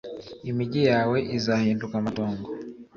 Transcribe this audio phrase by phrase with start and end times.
[0.49, 2.47] imigi yawe izahinduka amatongo